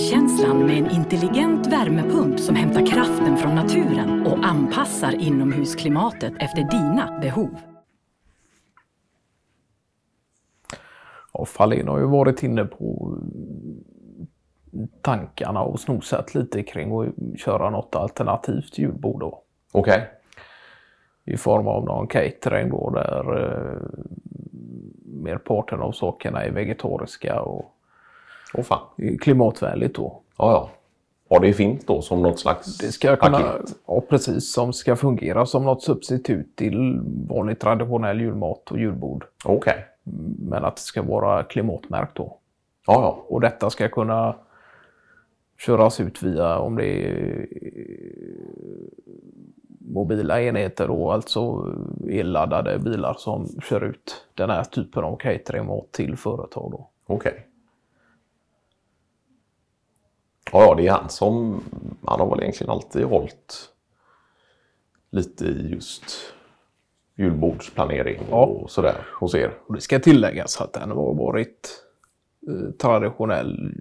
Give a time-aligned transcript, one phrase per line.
[0.00, 7.18] hemkänslan med en intelligent värmepump som hämtar kraften från naturen och anpassar inomhusklimatet efter dina
[7.20, 7.56] behov.
[11.32, 13.18] Ja, Fahlén har ju varit inne på
[15.02, 19.42] tankarna och snosat lite kring att köra något alternativt julbord då.
[19.72, 20.10] Okej.
[21.24, 23.78] I form av någon catering då där eh,
[25.04, 27.76] merparten av sakerna är vegetariska och
[28.54, 29.16] Åh fan.
[29.20, 30.22] klimatvänligt då.
[30.38, 30.70] Ja, ja.
[31.32, 33.76] Ja, det är fint då som något slags Det ska kunna, paket.
[33.86, 39.24] ja precis, som ska fungera som något substitut till vanlig traditionell julmat och julbord.
[39.44, 39.84] Okej.
[40.38, 42.38] Men att det ska vara klimatmärkt då.
[42.86, 43.24] Ja, ja.
[43.28, 44.36] Och detta ska kunna
[45.58, 47.46] köras ut via om det är
[49.80, 51.66] mobila enheter då, alltså
[52.10, 56.88] elladdade bilar som kör ut den här typen av cateringmat till företag då.
[57.06, 57.32] Okej.
[57.46, 57.49] Ja,
[60.52, 61.60] ja, det är han som...
[62.06, 63.70] Han har väl egentligen alltid hållit
[65.10, 66.04] lite i just
[67.16, 68.44] julbordsplanering Ja.
[68.44, 69.52] och sådär hos er.
[69.66, 71.84] Och det ska tilläggas att den har varit
[72.48, 73.74] eh, traditionell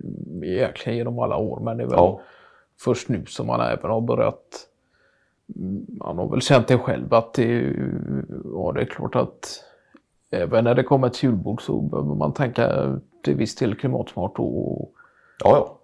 [0.44, 2.22] egentligen genom alla år men det är väl Ja.
[2.80, 4.68] först nu som man även har börjat
[5.56, 7.76] mm, man har väl känt det själv att det,
[8.54, 9.64] ja, det är klart att
[10.32, 14.94] även när det kommer ett julbord så behöver man tänka till viss del klimatsmart och
[15.44, 15.79] Ja, ja.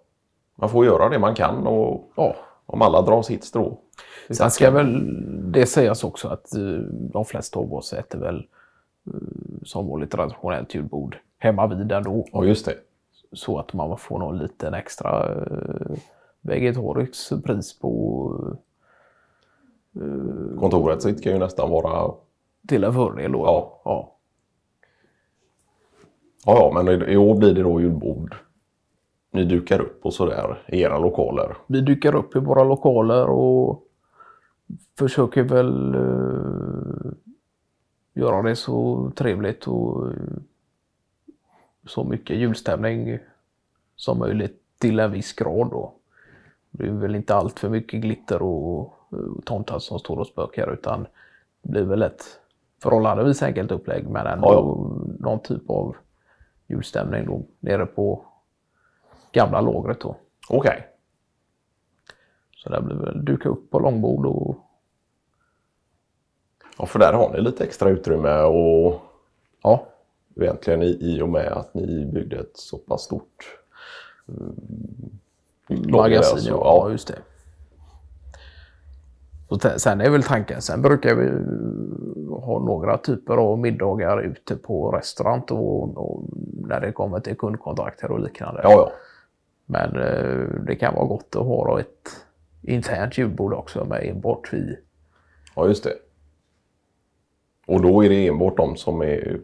[0.56, 2.36] Man får göra det man kan och ja.
[2.66, 3.78] om alla drar sitt strå.
[4.30, 8.48] Sen ska väl det sägas också att eh, de flesta av oss äter väl
[9.08, 9.14] eh,
[9.64, 12.28] som vanligt traditionellt julbord hemma vid ändå.
[12.32, 12.76] Ja, just det.
[13.34, 15.98] så att man får någon liten extra eh,
[16.42, 18.56] vegetarisk pris på
[20.60, 22.12] Kontoret sitt kan ju nästan vara...
[22.68, 23.40] till en fördel då.
[23.40, 23.82] Ja.
[23.86, 24.12] ja.
[26.46, 28.36] Ja, ja, men i år blir det då julbord.
[29.36, 31.58] Ni dukar upp och sådär i era lokaler.
[31.68, 33.84] Vi dyker upp i våra lokaler och
[34.98, 37.12] försöker väl eh,
[38.14, 40.38] göra det så trevligt och eh,
[41.88, 43.20] så mycket julstämning
[43.96, 45.94] som möjligt till en viss grad då.
[46.72, 48.92] Det är väl inte allt för mycket glitter och, och
[49.46, 51.08] tomtar som står och spökar utan
[51.62, 52.24] det blir väl ett
[52.84, 54.86] förhållandevis enkelt upplägg men ändå Ja,
[55.20, 55.96] någon typ av
[56.68, 58.26] julstämning då nere på
[59.36, 60.16] gamla lagret då.
[60.50, 60.88] Okej.
[62.56, 64.56] Så där blir väl duka upp på långbord och
[66.78, 69.02] Ja, för där har ni lite extra utrymme och
[69.64, 69.88] ja,
[70.36, 73.60] egentligen i, i och med att ni byggde ett så pass stort
[74.28, 76.34] mm, magasin.
[76.34, 76.50] alltså.
[76.50, 77.18] ja, just det.
[79.50, 81.30] Så sen är väl tanken, sen brukar vi
[82.36, 86.24] ha några typer av middagar ute på restaurang och, och
[86.68, 88.62] när det kommer till kundkontakter och liknande.
[88.64, 88.92] ja, ja.
[89.66, 92.26] Men eh, det kan vara gott att ha ett
[92.62, 94.78] internt julbord också med enbart vi.
[95.56, 95.94] Ja, just det.
[97.66, 99.40] Och då är det enbart de som är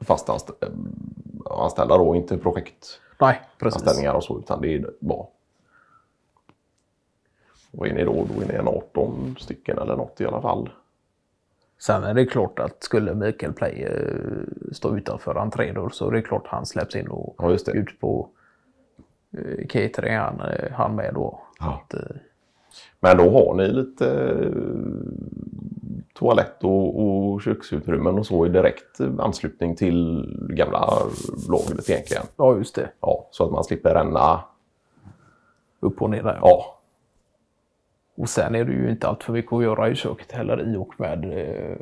[0.00, 0.68] fast anstä- äh,
[1.62, 5.26] anställda då, inte projektanställningar och så, utan det är bara...
[7.70, 8.12] Vad är ni då?
[8.34, 10.70] Då är ni en 18 stycken eller något i alla fall.
[11.78, 16.22] Sen är det klart att skulle Mikael Play eh, stå utanför entrédörr så är det
[16.22, 18.28] klart han släpps in och Ja, ut på
[19.32, 21.40] eh, catering han, eh, han med då.
[21.60, 21.80] Ja.
[21.84, 22.00] Att, eh,
[23.00, 24.52] Men då har ni lite eh,
[26.14, 30.88] toalett och, och köksutrymmen och så i direkt anslutning till gamla
[31.48, 32.22] lagret egentligen.
[32.36, 32.90] ja, just det.
[33.00, 34.40] Ja, så att man slipper ränna.
[35.80, 36.38] Upp och ner där.
[36.42, 36.78] Ja,
[38.16, 40.76] Och sen är det ju inte allt för mycket att göra i köket heller i
[40.76, 41.76] och med eh,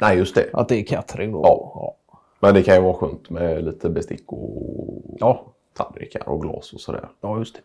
[0.00, 0.50] nej just det.
[0.52, 1.40] att det är catering då.
[1.44, 1.94] Ja.
[2.40, 5.44] Men det kan ju vara skönt med lite bestick och Ja.
[5.74, 7.08] Tallrikar och glas och sådär.
[7.20, 7.60] ja, just det.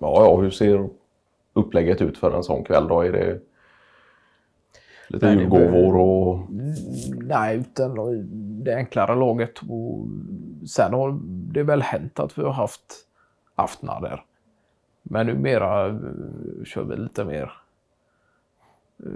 [0.00, 0.88] Ja, ja, hur ser
[1.52, 3.00] upplägget ut för en sån kväll då?
[3.00, 3.40] Är det
[5.08, 6.38] lite Nej, julgåvor och...
[7.22, 7.94] Nej, utan
[8.64, 9.58] det enklare laget.
[9.68, 10.06] Och
[10.68, 11.18] sen har
[11.52, 13.06] det väl hänt att vi har haft
[13.54, 14.24] aftnar där.
[15.02, 17.52] Men numera uh, kör vi lite mer
[19.06, 19.12] uh,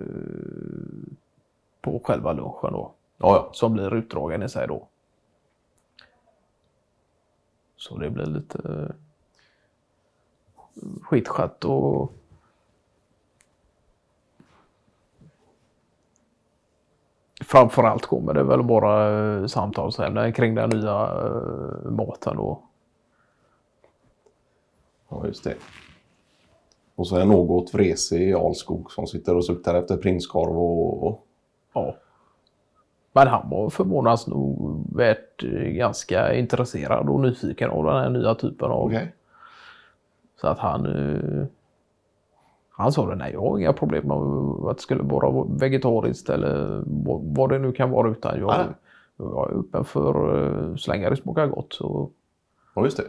[1.81, 2.92] på själva lunchen då.
[3.19, 3.50] Ja, ja.
[3.52, 4.86] Som blir utdragen i sig då.
[7.76, 8.90] Så det blir lite uh,
[11.02, 12.12] skitskatt och
[17.44, 21.08] Framförallt kommer det väl bara uh, samtalsämnen kring den nya
[21.90, 22.62] maten då.
[25.08, 25.54] ja, just det.
[26.94, 31.26] Och så är något vresig i Alskog som sitter och suktar efter prinskorv och-
[31.72, 31.96] Ja.
[33.16, 38.34] Men han var förvånansvärt nog varit eh, ganska intresserad och nyfiken av den här nya
[38.34, 39.14] typen av Okej.
[40.40, 40.87] Så att han...
[40.87, 41.46] Uh,
[42.76, 44.16] han sa det, nej jag har inga problem med
[44.70, 46.82] att det skulle vara vegetariskt eller
[47.34, 48.66] vad det nu kan vara utan jag, nej.
[49.17, 51.72] jag är öppen för så länge det smakar gott.
[51.72, 52.10] Så...
[52.75, 53.05] Ja just det.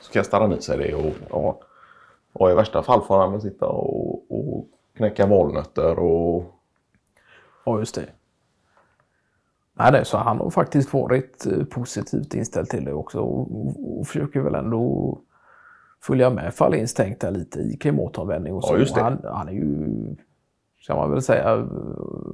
[0.00, 1.58] Så kastar han i sig det och, ja.
[2.32, 4.66] och i värsta fall får han väl sitta och, och
[4.96, 6.44] knäcka valnötter och...
[7.64, 8.06] Ja just det.
[9.78, 14.06] Nej, nej, så han har faktiskt varit eh, positivt inställd till det också och, och
[14.06, 15.18] försöker väl ändå
[16.02, 18.74] följa med Fahlins tänk där lite i klimatanvändning och så.
[18.74, 19.02] Ja, just det.
[19.02, 19.88] Han, han är ju,
[20.86, 21.66] kan man väl säga,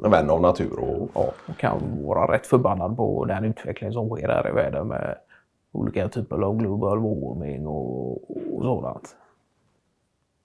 [0.04, 1.10] en vän av natur och...
[1.14, 5.14] Ja, och kan vara rätt förbannad på den utveckling som sker här i världen med
[5.72, 9.16] olika typer av global warming och, och sådant.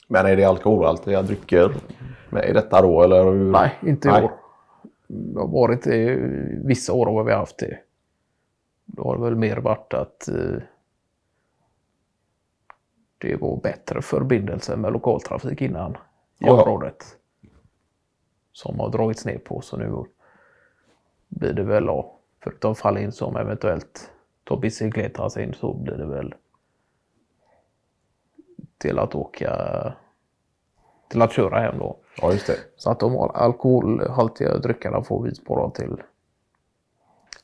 [0.08, 1.72] Men är det alkoholhaltiga drycker
[2.30, 3.24] med i detta då eller?
[3.24, 3.52] Hur?
[3.52, 4.32] Nej, inte i år.
[5.10, 6.16] Det har varit det
[6.66, 7.80] vissa år har vi haft det.
[8.86, 10.62] Då har det väl mer varit att eh,
[13.18, 15.98] det var bättre förbindelse med lokaltrafik innan
[16.46, 16.62] Aha.
[16.62, 17.18] området.
[18.52, 20.04] Som har dragits ner på så nu
[21.28, 24.12] blir det väl, ja, förutom fall in som eventuellt
[24.44, 26.36] tar bicykletas in så blir det väl
[28.78, 29.54] till att åka
[31.10, 31.98] till att köra hem då.
[32.22, 32.58] Ja, just det.
[32.76, 36.02] Så att de alkoholhaltiga dryckerna får vi spara till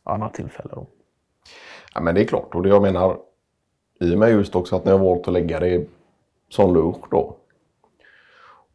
[0.03, 0.87] annat tillfälle då.
[1.93, 3.17] Ja, men det är klart och det jag menar
[3.99, 5.87] i och med just också att ni har valt att lägga det
[6.49, 7.35] som lunch då.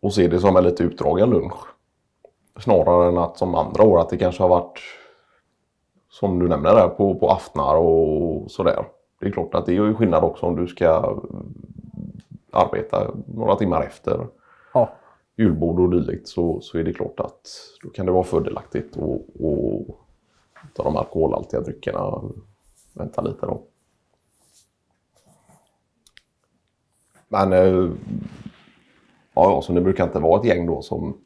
[0.01, 1.67] Och se det som en lite utdragen lunch.
[2.59, 4.79] Snarare än att som andra år att det kanske har varit
[6.11, 8.85] som du nämner där på, på aftnar och sådär.
[9.21, 11.19] Det är klart att det är ju skillnad också om du ska
[12.51, 14.27] arbeta några timmar efter
[14.75, 14.93] ja.
[15.37, 17.49] julbord och dylikt så, så är det klart att
[17.83, 19.97] då kan det vara fördelaktigt att
[20.75, 22.23] ta de alkoholhaltiga dryckerna
[22.95, 23.63] vänta lite då.
[27.29, 27.91] Men eh,
[29.35, 31.21] ja, så ni brukar inte vara ett gäng då som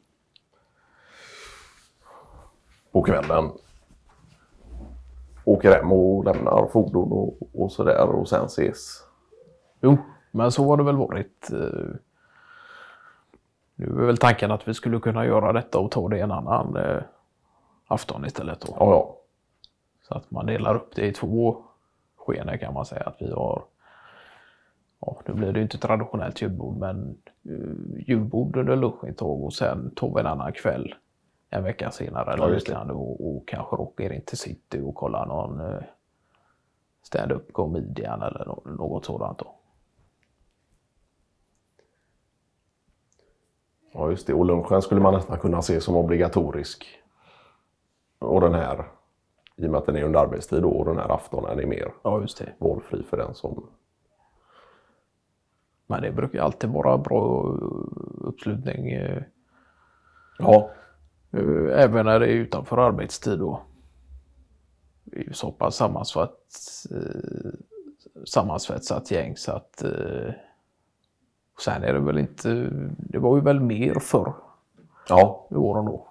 [2.91, 3.51] på kvällen
[5.45, 9.03] åker hem och lämnar fordon och, och sådär och sen ses?
[9.81, 9.97] Jo,
[10.31, 11.49] men så har det väl varit.
[13.77, 16.31] Eh, nu är väl tanken att vi skulle kunna göra detta och ta det en
[16.31, 17.01] annan eh,
[17.87, 18.61] afton istället.
[18.61, 18.75] Då.
[18.79, 19.17] Ja, ja.
[20.07, 21.57] Så att man delar upp det i två
[22.17, 23.03] skener kan man säga.
[23.05, 23.63] Att vi har
[24.99, 27.17] ja, nu blir det inte traditionellt julbord, men
[27.49, 30.95] uh, julbord under lunchintag och sen tar vi en annan kväll
[31.49, 35.25] en vecka senare eller ja, liknande och, och kanske åker in till city och kollar
[35.25, 35.81] någon uh,
[37.03, 39.37] stand-up comedian eller no något sådant.
[39.39, 39.55] Då.
[43.97, 46.85] Ja just det, och lunchen skulle man nästan kunna se som obligatorisk.
[48.19, 48.85] Och den här,
[49.57, 51.93] i och med att den är under arbetstid då, och den här aftonen är mer
[52.03, 52.53] ja, just det.
[52.59, 53.67] valfri för den som
[55.87, 57.43] men det brukar alltid vara bra
[58.17, 58.91] uppslutning.
[58.91, 59.23] Eh,
[60.39, 60.71] ja.
[61.31, 63.61] Eh, även när det är utanför arbetstid då.
[65.03, 67.51] Det är ju så pass sammansvetsat, eh,
[68.25, 69.83] sammansvetsat gäng så att
[71.59, 74.33] Sen är det väl inte, det var ju väl mer förr.
[75.09, 75.47] Ja.
[75.51, 76.07] I åren då.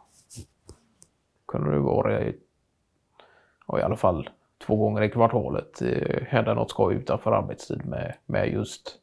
[1.47, 2.37] Kunde det vara i,
[3.67, 4.31] ja, i alla fall
[4.67, 5.83] två gånger i kvartalet
[6.23, 8.99] hända något skoj utanför arbetstid med, med just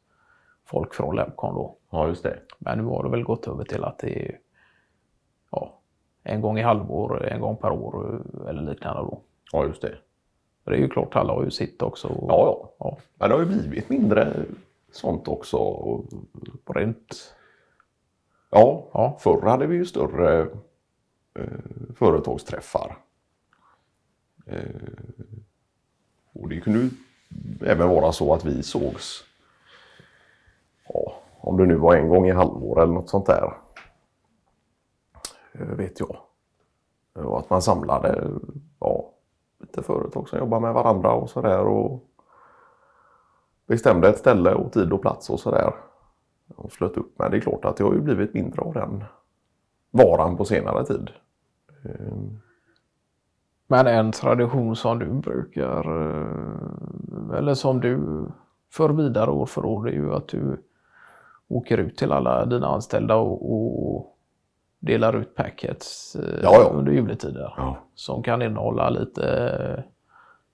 [0.64, 1.76] folk från Lemcon då.
[1.90, 2.38] Ja, just det.
[2.58, 4.38] Men nu har det väl gått över till att det är
[5.50, 5.78] ja,
[6.22, 9.20] en gång i halvår, en gång per år eller liknande då.
[9.52, 9.94] Ja, just det.
[10.64, 12.08] Det är ju klart, alla har ju sitt också.
[12.08, 12.70] Ja, ja.
[12.78, 12.96] ja.
[13.14, 14.32] Men det har ju blivit mindre
[14.94, 15.58] sånt också.
[16.64, 17.34] På rent?
[18.50, 20.40] Ja, ja, förr hade vi ju större
[21.34, 22.98] eh, företagsträffar.
[24.46, 24.92] Eh,
[26.32, 26.90] och det kunde ju
[27.66, 29.24] även vara så att vi sågs
[30.88, 33.52] ja, om det nu var en gång i halvår eller något sånt där.
[35.52, 36.16] Eh, vet jag.
[37.12, 38.30] Och att man samlade
[38.80, 39.10] ja,
[39.60, 41.60] lite företag som jobbar med varandra och sådär.
[41.60, 42.04] Och
[43.66, 45.74] bestämde ett ställe och tid och plats och sådär.
[46.56, 47.18] Och slöt upp.
[47.18, 49.04] Men det är klart att det har ju blivit mindre av den
[49.90, 51.10] varan på senare tid.
[51.84, 52.16] Eh,
[53.66, 58.24] Men en tradition som du brukar, eh, eller som du
[58.70, 60.62] för vidare år för år, det är ju att du
[61.48, 63.52] åker ut till alla dina anställda och,
[63.96, 64.18] och
[64.78, 66.70] delar ut packets eh, ja, ja.
[66.74, 67.54] under juletider.
[67.56, 67.76] Ja.
[67.94, 69.84] Som kan innehålla lite eh,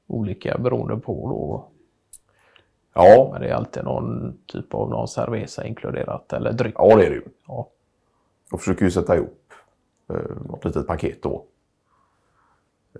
[0.06, 1.68] olika beroende på då.
[2.98, 3.28] Ja.
[3.32, 6.74] Men det är alltid någon typ av någon cerveza inkluderat eller dryck.
[6.78, 7.22] Ja det är det ju.
[7.46, 7.68] Ja.
[8.50, 9.52] Jag försöker ju sätta ihop
[10.08, 11.44] eh, något litet paket då.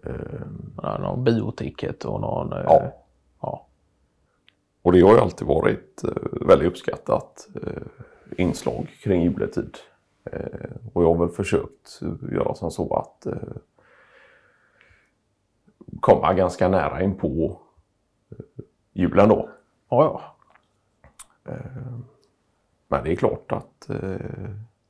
[0.05, 0.13] Eh.
[0.83, 2.53] Ja, någon bioticket och någon...
[2.53, 2.93] Eh, ja.
[3.41, 3.67] ja.
[4.83, 7.83] Och det har ju alltid varit eh, väldigt uppskattat eh,
[8.37, 9.77] inslag kring juletid.
[10.25, 12.01] Eh, och jag har väl försökt
[12.33, 13.57] göra som så att eh,
[16.01, 17.61] komma ganska nära in på
[18.93, 19.49] julen då.
[19.89, 20.35] Ja, ja.
[22.89, 23.97] Men det är klart att eh,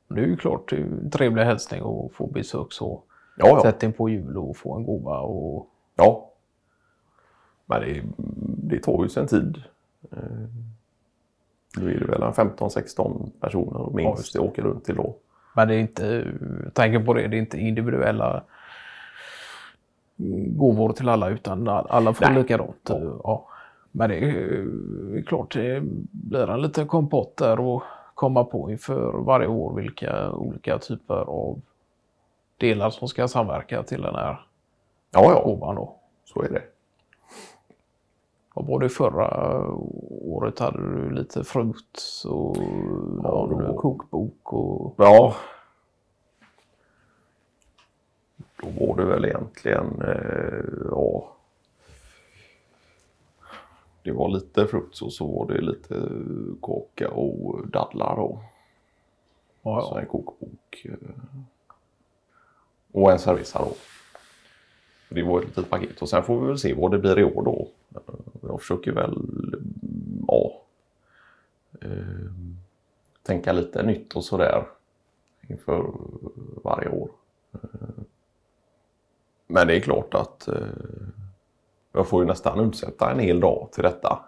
[0.07, 3.01] Det är ju klart det är en trevlig hälsning att få besök så.
[3.37, 3.61] ja, ja.
[3.61, 6.25] Sätt in på jul och få en gåva och Ja.
[7.65, 8.03] Men det,
[8.69, 9.63] det tar ju sin tid.
[10.11, 10.17] Eh,
[11.77, 15.15] Nu är det väl en 15-16 personer Ja, minst just det åker runt till då.
[15.55, 16.27] Men det är inte,
[16.73, 18.43] tänker på det, det är inte individuella
[20.47, 22.35] gåvor till alla utan alla får Nej.
[22.35, 22.77] likadant.
[22.89, 23.19] Ja.
[23.23, 23.45] Ja.
[23.91, 25.81] Men det är klart, det
[26.11, 27.83] blir en liten kompott där och
[28.15, 31.61] komma på inför varje år vilka olika typer av
[32.57, 34.45] delar som ska samverka till den här
[35.11, 35.75] Ja, ja, gåvan.
[35.75, 35.95] Då.
[36.25, 36.61] så är det.
[38.53, 39.61] Och både förra
[40.25, 42.57] året hade du lite frukt och
[43.23, 45.35] någon då- kokbok och Ja.
[48.61, 51.35] Då var det väl egentligen, eh, ja.
[54.09, 56.09] Det var lite frukt och så var det lite
[56.61, 58.41] kaka och dadlar då.
[59.61, 59.99] ja, Så ja.
[60.01, 60.85] en kokbok.
[60.85, 60.93] eh,
[62.91, 63.73] Och en cerveza då.
[65.09, 67.23] Det var ett litet paket och sen får vi väl se vad det blir i
[67.23, 67.67] år då.
[67.95, 68.01] Eh,
[68.41, 69.17] Jag försöker väl,
[70.27, 70.61] ja.
[71.81, 72.31] eh,
[73.23, 74.65] Tänka lite nytt och sådär.
[75.47, 75.91] Inför
[76.63, 77.09] varje år.
[79.47, 80.47] Men det är klart att
[81.99, 84.19] jag får ju nästan utsätta en hel dag till detta.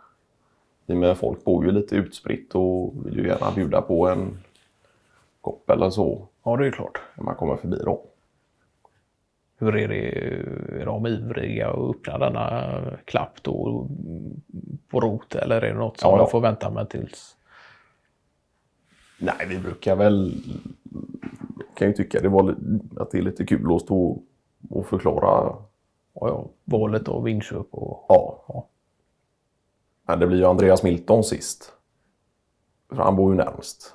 [0.88, 4.40] I och med folk bor ju lite utspritt och vill ju gärna bjuda på en
[5.42, 7.02] kopp eller så ja, det är klart.
[7.16, 8.06] när man kommer förbi då.
[9.58, 10.10] Hur är det,
[10.82, 12.74] är de ivriga att öppna denna
[13.06, 13.88] klapp då
[14.88, 16.22] på rot eller är det något som Ja, ja.
[16.22, 17.38] jag får vänta med tills?
[19.18, 20.34] Nej, vi brukar väl...
[21.74, 22.56] kan ju tycka det var,
[22.96, 24.22] att det är lite kul att stå
[24.70, 25.56] och förklara.
[26.14, 28.44] Ja, ja, valet av inköp och Ja.
[28.48, 28.68] Ja.
[30.04, 31.74] Men det blir ju Andreas Milton sist.
[32.90, 33.94] För han bor ju närmst.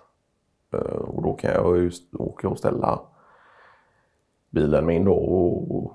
[0.72, 3.00] Eh, Och då kan jag ju åka och ställa
[4.50, 5.92] bilen min då och...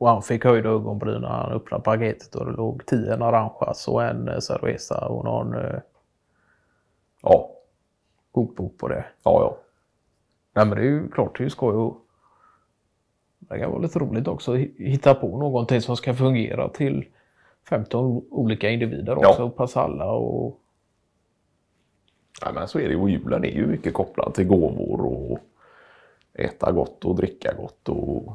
[0.00, 4.02] Och han fick höjda ögonbryn när han öppnade paketet och det låg tio naranjas och
[4.04, 5.80] en eh, cerveza och någon eh,
[7.22, 7.50] Ja,
[8.32, 9.04] kokbok på det.
[9.22, 9.56] ja, ja.
[10.54, 11.96] Nej men det är ju klart, det är ju skoj och
[13.48, 17.04] det kan vara lite roligt också att hi- hitta på någonting som ska fungera till
[17.68, 19.28] 15 olika individer Ja.
[19.30, 20.60] också och passa alla och
[22.44, 23.00] Nej, men så är det ju.
[23.00, 25.38] Och julen är ju mycket kopplad till gåvor och
[26.32, 28.32] äta gott och dricka gott och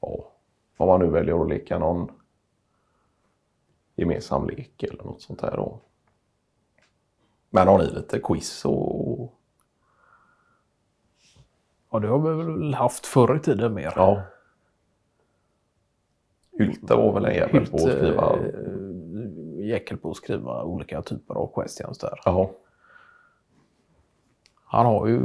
[0.00, 0.32] ja,
[0.76, 2.10] om man nu väljer att leka någon
[3.96, 5.78] gemensam lek eller något sånt där då.
[7.50, 9.32] Men har ni lite quiz och
[11.96, 13.92] ja, det har vi väl haft förr i tiden mer.
[13.96, 14.22] ja.
[16.58, 18.36] Hylte var väl en jävel på att skriva.
[18.36, 22.20] eh, jäkel på att skriva olika typer av questions där.
[22.24, 22.48] Jaha.
[24.64, 25.20] Han har ju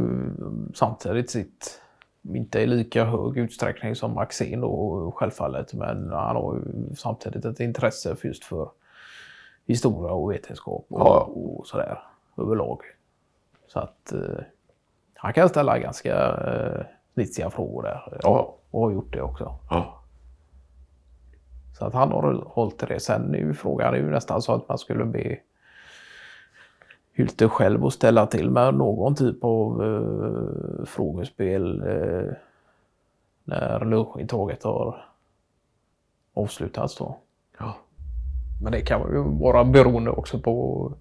[0.74, 1.82] samtidigt sitt,
[2.22, 7.60] inte i lika hög utsträckning som Maxine då självfallet, men han har ju samtidigt ett
[7.60, 8.70] intresse för just för
[9.66, 11.20] historia och vetenskap och, Ja.
[11.24, 12.00] och sådär
[12.38, 12.82] överlag.
[13.68, 14.44] Så att eh,
[15.22, 18.56] han kan ställa ganska eh, snitsiga frågor där Ja.
[18.72, 19.56] och har gjort det också.
[19.70, 19.98] ja.
[21.78, 23.00] Så att han har hållit det.
[23.00, 25.38] Sen ju frågan är ju nästan så att man skulle be
[27.14, 32.34] Hylte själv att ställa till med någon typ av eh, frågespel eh,
[33.44, 35.06] när lunchintaget har
[36.34, 37.18] avslutats då.
[37.60, 37.76] ja.
[38.64, 40.94] Men det kan ju vara beroende också på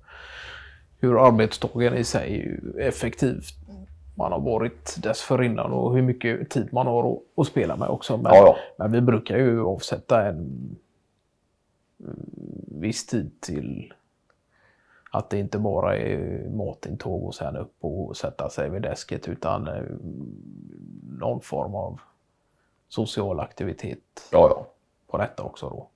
[0.98, 3.54] hur arbetsdagen i sig effektivt
[4.20, 8.16] man har varit dessförinnan och hur mycket tid man har att, spela med också.
[8.16, 8.56] Men, Ja, ja.
[8.78, 10.76] men vi brukar ju avsätta en
[12.68, 13.92] viss tid till
[15.10, 19.68] att det inte bara är matintåg och sen upp och sätta sig vid desket utan
[19.68, 19.82] eh,
[21.18, 22.00] någon form av
[22.88, 24.66] social aktivitet Ja, ja.
[25.06, 25.88] på detta också då.